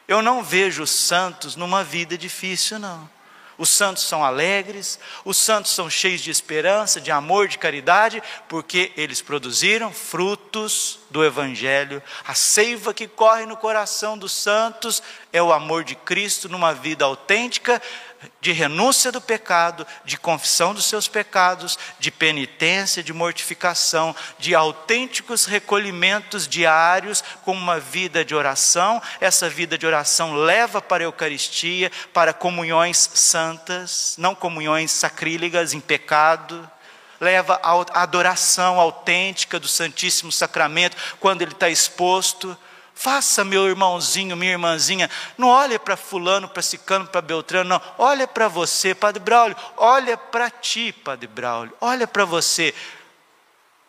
Eu 0.09 0.21
não 0.21 0.43
vejo 0.43 0.83
os 0.83 0.91
santos 0.91 1.55
numa 1.55 1.85
vida 1.85 2.17
difícil, 2.17 2.79
não. 2.79 3.09
Os 3.57 3.69
santos 3.69 4.03
são 4.03 4.23
alegres, 4.23 4.99
os 5.23 5.37
santos 5.37 5.71
são 5.71 5.89
cheios 5.89 6.21
de 6.21 6.29
esperança, 6.29 6.99
de 6.99 7.11
amor, 7.11 7.47
de 7.47 7.57
caridade, 7.57 8.21
porque 8.49 8.91
eles 8.97 9.21
produziram 9.21 9.91
frutos 9.91 10.99
do 11.09 11.23
Evangelho. 11.23 12.03
A 12.27 12.33
seiva 12.33 12.93
que 12.93 13.07
corre 13.07 13.45
no 13.45 13.55
coração 13.55 14.17
dos 14.17 14.33
santos 14.33 15.01
é 15.31 15.41
o 15.41 15.53
amor 15.53 15.83
de 15.83 15.95
Cristo 15.95 16.49
numa 16.49 16.73
vida 16.73 17.05
autêntica, 17.05 17.81
de 18.41 18.51
renúncia 18.51 19.11
do 19.11 19.21
pecado, 19.21 19.85
de 20.03 20.17
confissão 20.17 20.73
dos 20.73 20.85
seus 20.85 21.07
pecados, 21.07 21.77
de 21.99 22.11
penitência, 22.11 23.03
de 23.03 23.13
mortificação, 23.13 24.15
de 24.37 24.53
autênticos 24.53 25.45
recolhimentos 25.45 26.47
diários 26.47 27.23
com 27.43 27.53
uma 27.53 27.79
vida 27.79 28.23
de 28.23 28.35
oração. 28.35 29.01
Essa 29.19 29.49
vida 29.49 29.77
de 29.77 29.85
oração 29.85 30.33
leva 30.35 30.81
para 30.81 31.03
a 31.03 31.05
Eucaristia, 31.05 31.91
para 32.13 32.33
comunhões 32.33 33.09
santas, 33.13 34.15
não 34.17 34.35
comunhões 34.35 34.91
sacrílegas 34.91 35.73
em 35.73 35.79
pecado 35.79 36.69
leva 37.19 37.59
à 37.63 38.01
adoração 38.01 38.79
autêntica 38.79 39.59
do 39.59 39.67
Santíssimo 39.67 40.31
Sacramento, 40.31 40.97
quando 41.19 41.41
ele 41.41 41.51
está 41.51 41.69
exposto, 41.69 42.57
Faça, 42.97 43.43
meu 43.43 43.67
irmãozinho, 43.67 44.37
minha 44.37 44.53
irmãzinha, 44.53 45.09
não 45.37 45.49
olhe 45.49 45.77
para 45.77 45.97
fulano, 45.97 46.47
para 46.47 46.63
cicano, 46.63 47.05
para 47.05 47.21
beltrano, 47.21 47.69
não. 47.69 47.81
Olha 47.97 48.25
para 48.25 48.47
você, 48.47 48.95
Padre 48.95 49.21
Braulio, 49.21 49.57
olha 49.75 50.15
para 50.15 50.49
ti, 50.49 50.93
Padre 50.93 51.27
Braulio, 51.27 51.73
olha 51.81 52.07
para 52.07 52.23
você. 52.23 52.73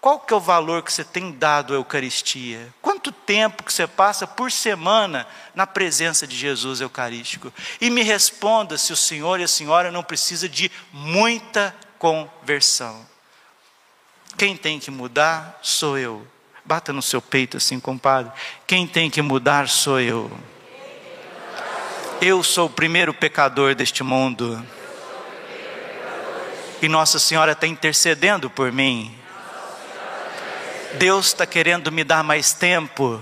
Qual 0.00 0.18
que 0.20 0.34
é 0.34 0.36
o 0.36 0.40
valor 0.40 0.82
que 0.82 0.92
você 0.92 1.04
tem 1.04 1.32
dado 1.32 1.72
à 1.72 1.76
Eucaristia? 1.76 2.72
Quanto 2.82 3.12
tempo 3.12 3.62
que 3.62 3.72
você 3.72 3.86
passa 3.86 4.26
por 4.26 4.50
semana 4.50 5.26
na 5.54 5.66
presença 5.66 6.26
de 6.26 6.36
Jesus 6.36 6.80
Eucarístico? 6.80 7.52
E 7.80 7.88
me 7.90 8.02
responda 8.02 8.76
se 8.76 8.92
o 8.92 8.96
senhor 8.96 9.38
e 9.38 9.44
a 9.44 9.48
senhora 9.48 9.90
não 9.90 10.02
precisa 10.02 10.48
de 10.48 10.70
muita 10.92 11.74
conversão. 11.98 13.06
Quem 14.36 14.56
tem 14.56 14.78
que 14.78 14.90
mudar 14.90 15.58
sou 15.62 15.96
eu. 15.96 16.26
Bata 16.66 16.92
no 16.92 17.00
seu 17.00 17.22
peito 17.22 17.56
assim, 17.56 17.78
compadre. 17.78 18.32
Quem 18.66 18.86
tem 18.86 19.08
que 19.08 19.22
mudar 19.22 19.68
sou 19.68 20.00
eu. 20.00 20.30
Eu 22.20 22.42
sou 22.42 22.66
o 22.66 22.70
primeiro 22.70 23.14
pecador 23.14 23.74
deste 23.74 24.02
mundo. 24.02 24.60
E 26.82 26.88
Nossa 26.88 27.20
Senhora 27.20 27.52
está 27.52 27.68
intercedendo 27.68 28.50
por 28.50 28.72
mim. 28.72 29.16
Deus 30.94 31.26
está 31.26 31.46
querendo 31.46 31.92
me 31.92 32.02
dar 32.02 32.24
mais 32.24 32.52
tempo. 32.52 33.20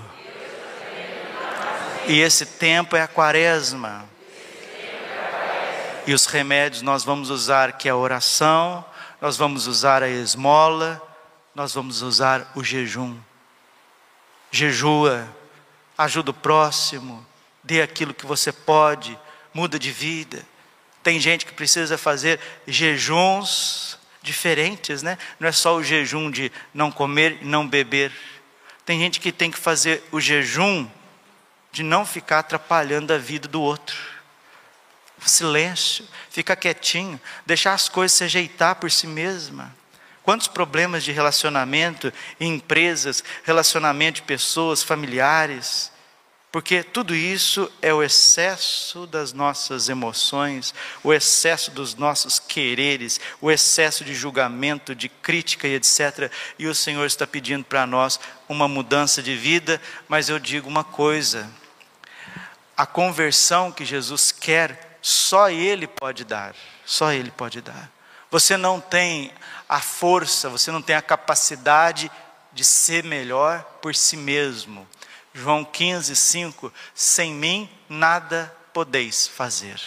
E 2.07 2.19
esse 2.19 2.45
tempo 2.45 2.95
é 2.95 3.01
a 3.01 3.07
quaresma. 3.07 4.05
E 6.07 6.13
os 6.13 6.25
remédios 6.25 6.81
nós 6.81 7.03
vamos 7.03 7.29
usar, 7.29 7.73
que 7.73 7.87
é 7.87 7.91
a 7.91 7.95
oração, 7.95 8.83
nós 9.21 9.37
vamos 9.37 9.67
usar 9.67 10.03
a 10.03 10.09
esmola, 10.09 11.01
nós 11.53 11.73
vamos 11.73 12.01
usar 12.01 12.51
o 12.55 12.63
jejum. 12.63 13.15
Jejua, 14.55 15.27
ajuda 15.97 16.31
o 16.31 16.33
próximo, 16.33 17.25
dê 17.61 17.81
aquilo 17.81 18.13
que 18.13 18.25
você 18.25 18.53
pode, 18.53 19.19
muda 19.53 19.77
de 19.77 19.91
vida. 19.91 20.45
Tem 21.03 21.19
gente 21.19 21.45
que 21.45 21.51
precisa 21.51 21.97
fazer 21.97 22.39
jejuns 22.65 23.99
diferentes, 24.21 25.03
né? 25.03 25.17
Não 25.41 25.49
é 25.49 25.51
só 25.51 25.75
o 25.75 25.83
jejum 25.83 26.31
de 26.31 26.49
não 26.73 26.89
comer 26.89 27.39
e 27.41 27.45
não 27.45 27.67
beber. 27.67 28.13
Tem 28.85 28.97
gente 28.97 29.19
que 29.19 29.33
tem 29.33 29.51
que 29.51 29.57
fazer 29.57 30.01
o 30.09 30.21
jejum 30.21 30.89
de 31.73 31.83
não 31.83 32.05
ficar 32.05 32.39
atrapalhando 32.39 33.13
a 33.13 33.17
vida 33.17 33.49
do 33.49 33.61
outro. 33.61 33.97
Silêncio, 35.19 36.07
ficar 36.29 36.55
quietinho, 36.55 37.19
deixar 37.45 37.73
as 37.73 37.89
coisas 37.89 38.17
se 38.17 38.23
ajeitar 38.23 38.75
por 38.75 38.89
si 38.89 39.05
mesma. 39.05 39.75
Quantos 40.25 40.47
problemas 40.47 41.03
de 41.03 41.11
relacionamento 41.11 42.11
em 42.39 42.55
empresas, 42.55 43.23
relacionamento 43.43 44.15
de 44.15 44.23
pessoas, 44.23 44.81
familiares, 44.81 45.91
porque 46.55 46.83
tudo 46.83 47.13
isso 47.13 47.69
é 47.81 47.93
o 47.93 48.01
excesso 48.01 49.05
das 49.05 49.33
nossas 49.33 49.89
emoções, 49.89 50.73
o 51.03 51.13
excesso 51.13 51.69
dos 51.69 51.95
nossos 51.95 52.39
quereres, 52.39 53.19
o 53.41 53.51
excesso 53.51 54.05
de 54.05 54.15
julgamento, 54.15 54.95
de 54.95 55.09
crítica 55.09 55.67
e 55.67 55.75
etc. 55.75 56.31
E 56.57 56.65
o 56.65 56.73
Senhor 56.73 57.05
está 57.05 57.27
pedindo 57.27 57.65
para 57.65 57.85
nós 57.85 58.17
uma 58.47 58.69
mudança 58.69 59.21
de 59.21 59.35
vida, 59.35 59.81
mas 60.07 60.29
eu 60.29 60.39
digo 60.39 60.69
uma 60.69 60.85
coisa: 60.85 61.51
a 62.77 62.85
conversão 62.85 63.69
que 63.69 63.83
Jesus 63.83 64.31
quer, 64.31 64.97
só 65.01 65.49
Ele 65.49 65.85
pode 65.85 66.23
dar, 66.23 66.55
só 66.85 67.11
Ele 67.11 67.31
pode 67.31 67.59
dar. 67.59 67.94
Você 68.31 68.57
não 68.57 68.79
tem 68.79 69.31
a 69.67 69.81
força, 69.81 70.49
você 70.49 70.71
não 70.71 70.81
tem 70.81 70.95
a 70.95 71.01
capacidade 71.01 72.11
de 72.53 72.63
ser 72.63 73.03
melhor 73.03 73.63
por 73.81 73.93
si 73.95 74.15
mesmo. 74.17 74.87
João 75.33 75.65
15, 75.65 76.15
5: 76.15 76.73
Sem 76.93 77.33
mim 77.33 77.69
nada 77.89 78.53
podeis 78.73 79.27
fazer. 79.27 79.79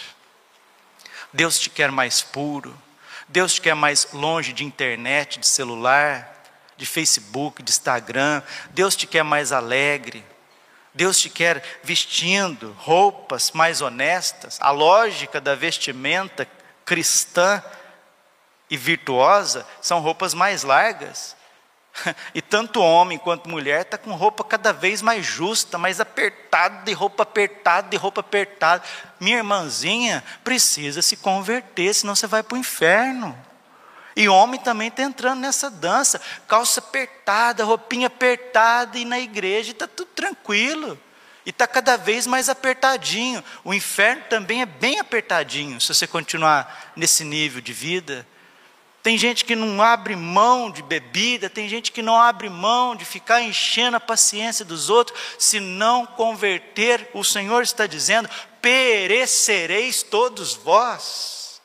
Deus 1.33 1.59
te 1.59 1.69
quer 1.69 1.91
mais 1.91 2.21
puro, 2.21 2.75
Deus 3.27 3.55
te 3.55 3.61
quer 3.61 3.75
mais 3.75 4.07
longe 4.13 4.53
de 4.53 4.63
internet, 4.63 5.39
de 5.39 5.47
celular, 5.47 6.35
de 6.75 6.85
Facebook, 6.85 7.61
de 7.61 7.71
Instagram, 7.71 8.41
Deus 8.71 8.95
te 8.95 9.05
quer 9.05 9.23
mais 9.23 9.51
alegre, 9.51 10.23
Deus 10.93 11.19
te 11.19 11.29
quer 11.29 11.63
vestindo 11.83 12.75
roupas 12.79 13.51
mais 13.51 13.81
honestas. 13.81 14.57
A 14.59 14.71
lógica 14.71 15.39
da 15.39 15.55
vestimenta 15.55 16.47
cristã 16.85 17.63
e 18.69 18.77
virtuosa 18.77 19.65
são 19.81 19.99
roupas 19.99 20.33
mais 20.33 20.63
largas. 20.63 21.35
E 22.33 22.41
tanto 22.41 22.81
homem 22.81 23.17
quanto 23.17 23.49
mulher 23.49 23.81
está 23.81 23.97
com 23.97 24.13
roupa 24.13 24.43
cada 24.43 24.71
vez 24.71 25.01
mais 25.01 25.25
justa, 25.25 25.77
mais 25.77 25.99
apertada, 25.99 26.83
de 26.83 26.93
roupa 26.93 27.23
apertada, 27.23 27.89
de 27.89 27.97
roupa 27.97 28.21
apertada. 28.21 28.83
Minha 29.19 29.37
irmãzinha 29.37 30.23
precisa 30.43 31.01
se 31.01 31.17
converter, 31.17 31.93
senão 31.93 32.15
você 32.15 32.27
vai 32.27 32.43
para 32.43 32.55
o 32.55 32.59
inferno. 32.59 33.37
E 34.15 34.27
homem 34.27 34.59
também 34.59 34.89
está 34.89 35.03
entrando 35.03 35.39
nessa 35.39 35.69
dança, 35.69 36.19
calça 36.47 36.79
apertada, 36.79 37.63
roupinha 37.63 38.07
apertada, 38.07 38.97
e 38.97 39.05
na 39.05 39.19
igreja 39.19 39.71
está 39.71 39.87
tudo 39.87 40.09
tranquilo. 40.09 40.99
E 41.45 41.51
está 41.51 41.65
cada 41.65 41.97
vez 41.97 42.27
mais 42.27 42.49
apertadinho. 42.49 43.43
O 43.63 43.73
inferno 43.73 44.23
também 44.29 44.61
é 44.61 44.65
bem 44.65 44.99
apertadinho, 44.99 45.79
se 45.79 45.93
você 45.93 46.05
continuar 46.05 46.91
nesse 46.95 47.23
nível 47.23 47.61
de 47.61 47.71
vida. 47.71 48.27
Tem 49.09 49.17
gente 49.17 49.43
que 49.43 49.55
não 49.55 49.81
abre 49.81 50.15
mão 50.15 50.69
de 50.69 50.83
bebida, 50.83 51.49
tem 51.49 51.67
gente 51.67 51.91
que 51.91 51.99
não 51.99 52.15
abre 52.15 52.47
mão 52.47 52.95
de 52.95 53.03
ficar 53.03 53.41
enchendo 53.41 53.97
a 53.97 53.99
paciência 53.99 54.63
dos 54.63 54.87
outros, 54.87 55.19
se 55.39 55.59
não 55.59 56.05
converter, 56.05 57.09
o 57.11 57.23
Senhor 57.23 57.63
está 57.63 57.87
dizendo: 57.87 58.29
perecereis 58.61 60.03
todos 60.03 60.53
vós. 60.53 61.59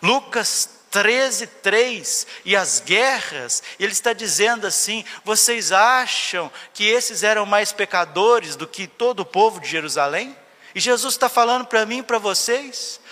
Lucas 0.00 0.70
13, 0.90 1.48
3, 1.48 2.26
e 2.46 2.56
as 2.56 2.80
guerras, 2.80 3.62
ele 3.78 3.92
está 3.92 4.14
dizendo 4.14 4.66
assim: 4.66 5.04
vocês 5.26 5.70
acham 5.70 6.50
que 6.72 6.86
esses 6.86 7.22
eram 7.22 7.44
mais 7.44 7.72
pecadores 7.72 8.56
do 8.56 8.66
que 8.66 8.86
todo 8.86 9.20
o 9.20 9.26
povo 9.26 9.60
de 9.60 9.68
Jerusalém? 9.68 10.34
E 10.74 10.80
Jesus 10.80 11.12
está 11.12 11.28
falando 11.28 11.66
para 11.66 11.84
mim 11.84 11.98
e 11.98 12.02
para 12.02 12.16
vocês: 12.18 13.02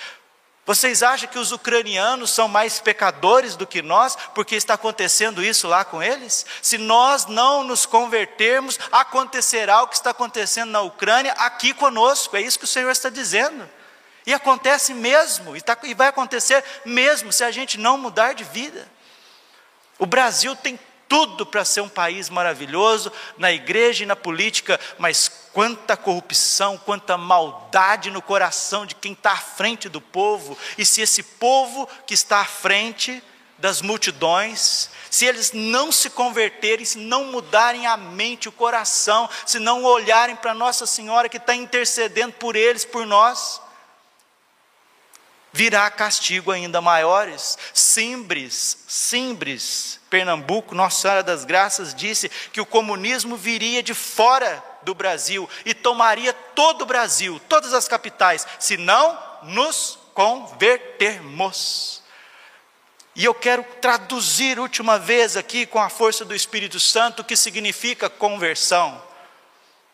vocês 0.66 1.02
acham 1.02 1.28
que 1.28 1.38
os 1.38 1.52
ucranianos 1.52 2.30
são 2.30 2.46
mais 2.46 2.78
pecadores 2.78 3.56
do 3.56 3.66
que 3.66 3.82
nós, 3.82 4.16
porque 4.34 4.54
está 4.54 4.74
acontecendo 4.74 5.42
isso 5.42 5.66
lá 5.66 5.84
com 5.84 6.02
eles? 6.02 6.46
Se 6.62 6.78
nós 6.78 7.26
não 7.26 7.64
nos 7.64 7.86
convertermos, 7.86 8.78
acontecerá 8.92 9.82
o 9.82 9.88
que 9.88 9.94
está 9.94 10.10
acontecendo 10.10 10.70
na 10.70 10.82
Ucrânia 10.82 11.32
aqui 11.32 11.72
conosco, 11.72 12.36
é 12.36 12.40
isso 12.40 12.58
que 12.58 12.66
o 12.66 12.68
Senhor 12.68 12.90
está 12.90 13.08
dizendo. 13.08 13.68
E 14.26 14.34
acontece 14.34 14.92
mesmo, 14.92 15.56
e, 15.56 15.60
tá, 15.60 15.76
e 15.82 15.94
vai 15.94 16.08
acontecer 16.08 16.62
mesmo 16.84 17.32
se 17.32 17.42
a 17.42 17.50
gente 17.50 17.78
não 17.78 17.96
mudar 17.96 18.34
de 18.34 18.44
vida. 18.44 18.86
O 19.98 20.06
Brasil 20.06 20.54
tem 20.54 20.78
tudo 21.08 21.44
para 21.44 21.64
ser 21.64 21.80
um 21.80 21.88
país 21.88 22.28
maravilhoso 22.28 23.10
na 23.36 23.50
igreja 23.50 24.04
e 24.04 24.06
na 24.06 24.14
política, 24.14 24.78
mas 24.98 25.39
quanta 25.52 25.96
corrupção, 25.96 26.78
quanta 26.78 27.16
maldade 27.16 28.10
no 28.10 28.22
coração 28.22 28.86
de 28.86 28.94
quem 28.94 29.12
está 29.12 29.32
à 29.32 29.36
frente 29.36 29.88
do 29.88 30.00
povo, 30.00 30.56
e 30.78 30.84
se 30.84 31.00
esse 31.00 31.22
povo 31.22 31.88
que 32.06 32.14
está 32.14 32.40
à 32.40 32.44
frente 32.44 33.22
das 33.58 33.82
multidões, 33.82 34.88
se 35.10 35.26
eles 35.26 35.52
não 35.52 35.92
se 35.92 36.08
converterem, 36.10 36.84
se 36.84 36.98
não 36.98 37.26
mudarem 37.26 37.86
a 37.86 37.96
mente, 37.96 38.48
o 38.48 38.52
coração, 38.52 39.28
se 39.44 39.58
não 39.58 39.84
olharem 39.84 40.34
para 40.34 40.54
Nossa 40.54 40.86
Senhora 40.86 41.28
que 41.28 41.36
está 41.36 41.54
intercedendo 41.54 42.32
por 42.34 42.56
eles, 42.56 42.84
por 42.84 43.06
nós, 43.06 43.60
virá 45.52 45.90
castigo 45.90 46.50
ainda 46.50 46.80
maiores. 46.80 47.58
Simbres, 47.72 48.78
Simbres, 48.86 50.00
Pernambuco, 50.08 50.74
Nossa 50.74 51.00
Senhora 51.00 51.22
das 51.22 51.44
Graças 51.44 51.94
disse 51.94 52.28
que 52.52 52.60
o 52.60 52.66
comunismo 52.66 53.36
viria 53.36 53.82
de 53.82 53.94
fora 53.94 54.62
do 54.82 54.94
Brasil 54.94 55.48
e 55.64 55.74
tomaria 55.74 56.32
todo 56.32 56.82
o 56.82 56.86
Brasil, 56.86 57.40
todas 57.48 57.74
as 57.74 57.86
capitais, 57.86 58.46
se 58.58 58.76
não 58.76 59.18
nos 59.42 59.98
convertermos. 60.14 62.02
E 63.14 63.24
eu 63.24 63.34
quero 63.34 63.64
traduzir 63.80 64.58
última 64.58 64.98
vez 64.98 65.36
aqui 65.36 65.66
com 65.66 65.78
a 65.78 65.88
força 65.88 66.24
do 66.24 66.34
Espírito 66.34 66.78
Santo 66.78 67.20
o 67.20 67.24
que 67.24 67.36
significa 67.36 68.08
conversão. 68.08 69.09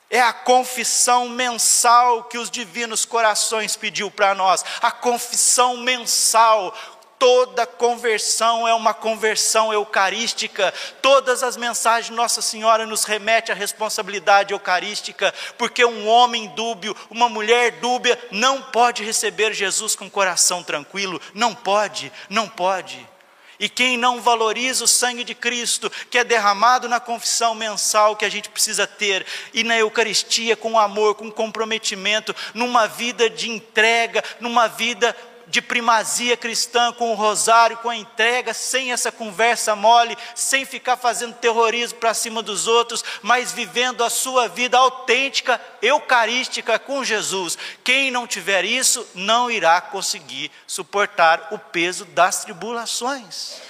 É 0.09 0.21
a 0.21 0.33
confissão 0.33 1.29
mensal 1.29 2.25
que 2.25 2.39
os 2.39 2.49
divinos 2.49 3.05
corações 3.05 3.75
pediu 3.75 4.11
para 4.11 4.35
nós, 4.35 4.65
a 4.81 4.91
confissão 4.91 5.77
mensal. 5.79 6.73
Toda 7.19 7.67
conversão 7.67 8.69
é 8.69 8.75
uma 8.75 8.93
conversão 8.93 9.73
eucarística. 9.73 10.73
Todas 11.01 11.43
as 11.43 11.57
mensagens 11.57 12.09
de 12.09 12.13
Nossa 12.13 12.43
Senhora 12.43 12.85
nos 12.85 13.05
remete 13.05 13.51
à 13.51 13.55
responsabilidade 13.55 14.53
eucarística, 14.53 15.33
porque 15.57 15.83
um 15.83 16.07
homem 16.07 16.49
dúbio, 16.49 16.95
uma 17.11 17.29
mulher 17.29 17.81
dúbia 17.81 18.19
não 18.31 18.61
pode 18.61 19.03
receber 19.03 19.55
Jesus 19.55 19.97
com 19.97 20.11
coração 20.11 20.63
tranquilo, 20.63 21.21
não 21.33 21.55
pode, 21.55 22.13
não 22.29 22.49
pode. 22.49 23.16
E 23.59 23.69
quem 23.69 23.97
não 23.97 24.21
valoriza 24.21 24.85
o 24.85 24.89
sangue 24.89 25.25
de 25.25 25.35
Cristo, 25.35 25.91
que 26.11 26.19
é 26.19 26.25
derramado 26.25 26.89
na 26.89 27.01
confissão 27.01 27.55
mensal 27.55 28.17
que 28.17 28.25
a 28.25 28.29
gente 28.29 28.49
precisa 28.49 28.87
ter, 28.87 29.27
e 29.55 29.65
na 29.65 29.77
Eucaristia, 29.77 30.57
com 30.57 30.79
amor, 30.79 31.15
com 31.15 31.31
comprometimento, 31.31 32.35
numa 32.53 32.87
vida 32.87 33.31
de 33.31 33.51
entrega, 33.51 34.23
numa 34.41 34.67
vida 34.67 35.17
de 35.47 35.63
primazia 35.63 36.37
cristã, 36.37 36.93
com 36.93 37.13
o 37.13 37.15
rosário, 37.15 37.77
com 37.79 37.89
a 37.89 37.97
entrega, 37.97 38.53
sem 38.53 38.93
essa 38.93 39.13
conversa 39.13 39.77
mole, 39.77 40.17
sem 40.35 40.65
ficar 40.65 40.97
fazendo 40.97 41.35
terrorismo 41.35 41.99
para 41.99 42.15
cima 42.15 42.43
dos 42.43 42.67
outros, 42.67 43.05
mas 43.23 43.53
vivendo 43.53 44.03
a 44.03 44.11
sua 44.11 44.49
vida 44.49 44.77
autêntica, 44.77 45.61
eucarística 45.81 46.79
com 46.79 47.05
Jesus. 47.05 47.57
Quem 47.85 48.11
não 48.11 48.27
tiver 48.27 48.65
isso, 48.65 49.07
não 49.15 49.51
irá 49.51 49.81
conseguir 49.81 50.51
suportar 50.67 51.49
o 51.53 51.59
peso 51.59 52.05
das 52.07 52.43
tribulações. 52.43 53.61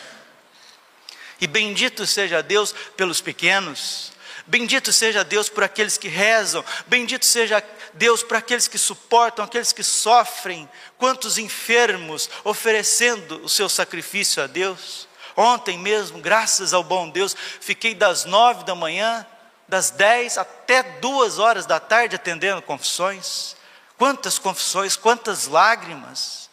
E 1.40 1.46
bendito 1.46 2.06
seja 2.06 2.42
Deus 2.42 2.74
pelos 2.96 3.20
pequenos, 3.20 4.15
bendito 4.46 4.92
seja 4.92 5.24
Deus 5.24 5.48
por 5.48 5.64
aqueles 5.64 5.98
que 5.98 6.08
rezam, 6.08 6.64
bendito 6.86 7.24
seja 7.24 7.62
Deus 7.94 8.22
por 8.22 8.36
aqueles 8.36 8.68
que 8.68 8.78
suportam, 8.78 9.44
aqueles 9.44 9.72
que 9.72 9.82
sofrem, 9.82 10.68
quantos 10.98 11.38
enfermos 11.38 12.28
oferecendo 12.44 13.42
o 13.42 13.48
seu 13.48 13.68
sacrifício 13.68 14.42
a 14.42 14.46
Deus. 14.46 15.08
Ontem 15.36 15.78
mesmo, 15.78 16.18
graças 16.20 16.72
ao 16.72 16.82
bom 16.82 17.08
Deus, 17.08 17.36
fiquei 17.60 17.94
das 17.94 18.24
nove 18.24 18.64
da 18.64 18.74
manhã, 18.74 19.26
das 19.68 19.90
dez 19.90 20.38
até 20.38 20.82
duas 20.82 21.38
horas 21.38 21.66
da 21.66 21.78
tarde 21.78 22.16
atendendo 22.16 22.62
confissões. 22.62 23.56
Quantas 23.98 24.38
confissões, 24.38 24.96
quantas 24.96 25.46
lágrimas. 25.46 26.45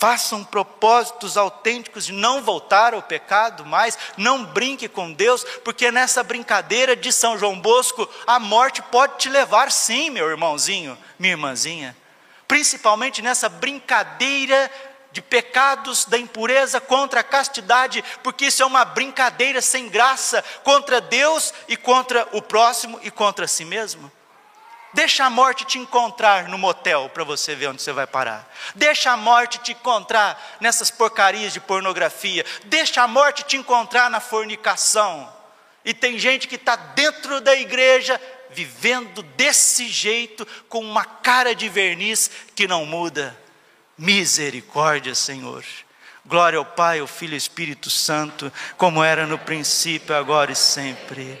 Façam 0.00 0.42
propósitos 0.42 1.36
autênticos 1.36 2.06
de 2.06 2.12
não 2.12 2.40
voltar 2.40 2.94
ao 2.94 3.02
pecado 3.02 3.66
mais, 3.66 3.98
não 4.16 4.46
brinque 4.46 4.88
com 4.88 5.12
Deus, 5.12 5.44
porque 5.62 5.90
nessa 5.90 6.22
brincadeira 6.22 6.96
de 6.96 7.12
São 7.12 7.38
João 7.38 7.60
Bosco, 7.60 8.08
a 8.26 8.40
morte 8.40 8.80
pode 8.80 9.18
te 9.18 9.28
levar 9.28 9.70
sim, 9.70 10.08
meu 10.08 10.30
irmãozinho, 10.30 10.96
minha 11.18 11.34
irmãzinha. 11.34 11.94
Principalmente 12.48 13.20
nessa 13.20 13.46
brincadeira 13.50 14.70
de 15.12 15.20
pecados 15.20 16.06
da 16.06 16.16
impureza 16.16 16.80
contra 16.80 17.20
a 17.20 17.24
castidade, 17.24 18.02
porque 18.22 18.46
isso 18.46 18.62
é 18.62 18.66
uma 18.66 18.86
brincadeira 18.86 19.60
sem 19.60 19.86
graça 19.90 20.42
contra 20.64 21.02
Deus 21.02 21.52
e 21.68 21.76
contra 21.76 22.26
o 22.32 22.40
próximo 22.40 22.98
e 23.02 23.10
contra 23.10 23.46
si 23.46 23.66
mesmo. 23.66 24.10
Deixa 24.92 25.24
a 25.24 25.30
morte 25.30 25.64
te 25.64 25.78
encontrar 25.78 26.48
no 26.48 26.58
motel 26.58 27.08
para 27.14 27.22
você 27.22 27.54
ver 27.54 27.68
onde 27.68 27.80
você 27.80 27.92
vai 27.92 28.06
parar. 28.06 28.52
Deixa 28.74 29.12
a 29.12 29.16
morte 29.16 29.58
te 29.58 29.72
encontrar 29.72 30.56
nessas 30.60 30.90
porcarias 30.90 31.52
de 31.52 31.60
pornografia. 31.60 32.44
Deixa 32.64 33.02
a 33.02 33.08
morte 33.08 33.44
te 33.44 33.56
encontrar 33.56 34.10
na 34.10 34.18
fornicação. 34.18 35.32
E 35.84 35.94
tem 35.94 36.18
gente 36.18 36.48
que 36.48 36.56
está 36.56 36.74
dentro 36.76 37.40
da 37.40 37.54
igreja 37.54 38.20
vivendo 38.50 39.22
desse 39.22 39.88
jeito, 39.88 40.46
com 40.68 40.80
uma 40.80 41.04
cara 41.04 41.54
de 41.54 41.68
verniz 41.68 42.30
que 42.54 42.66
não 42.66 42.84
muda. 42.84 43.38
Misericórdia, 43.96 45.14
Senhor. 45.14 45.64
Glória 46.26 46.58
ao 46.58 46.64
Pai, 46.64 46.98
ao 46.98 47.06
Filho 47.06 47.32
e 47.32 47.34
ao 47.34 47.38
Espírito 47.38 47.88
Santo, 47.90 48.52
como 48.76 49.02
era 49.02 49.26
no 49.26 49.38
princípio, 49.38 50.14
agora 50.14 50.52
e 50.52 50.56
sempre. 50.56 51.40